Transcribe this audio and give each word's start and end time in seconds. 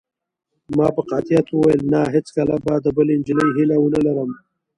ما 0.77 0.87
په 0.95 1.01
قاطعیت 1.09 1.47
وویل: 1.49 1.81
نه، 1.93 2.01
هیڅکله 2.13 2.55
به 2.65 2.73
د 2.81 2.87
بلې 2.95 3.13
نجلۍ 3.19 3.49
هیله 3.57 3.75
ونه 3.79 3.99
لرم. 4.05 4.31